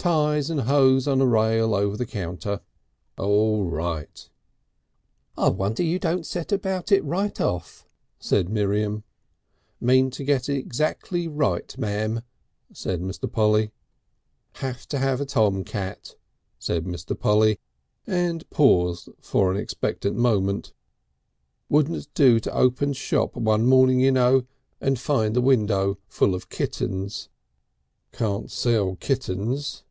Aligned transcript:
Ties 0.00 0.48
and 0.48 0.62
hose 0.62 1.06
on 1.06 1.20
a 1.20 1.26
rail 1.26 1.74
over 1.74 1.94
the 1.94 2.06
counter. 2.06 2.62
All 3.18 3.66
right." 3.66 4.30
"I 5.36 5.50
wonder 5.50 5.82
you 5.82 5.98
don't 5.98 6.24
set 6.24 6.52
about 6.52 6.90
it 6.90 7.04
right 7.04 7.38
off," 7.38 7.86
said 8.18 8.48
Miriam. 8.48 9.04
"Mean 9.78 10.08
to 10.12 10.24
get 10.24 10.48
it 10.48 10.56
exactly 10.56 11.28
right, 11.28 11.76
m'am," 11.76 12.22
said 12.72 13.02
Mr. 13.02 13.30
Polly. 13.30 13.72
"Have 14.54 14.88
to 14.88 14.96
have 14.98 15.20
a 15.20 15.26
tomcat," 15.26 16.14
said 16.58 16.86
Mr. 16.86 17.14
Polly, 17.14 17.60
and 18.06 18.48
paused 18.48 19.10
for 19.20 19.50
an 19.52 19.58
expectant 19.58 20.16
moment. 20.16 20.72
"Wouldn't 21.68 22.08
do 22.14 22.40
to 22.40 22.54
open 22.56 22.94
shop 22.94 23.36
one 23.36 23.66
morning, 23.66 24.00
you 24.00 24.12
know, 24.12 24.46
and 24.80 24.98
find 24.98 25.36
the 25.36 25.42
window 25.42 25.98
full 26.08 26.34
of 26.34 26.48
kittens. 26.48 27.28
Can't 28.12 28.50
sell 28.50 28.96
kittens...." 28.96 29.84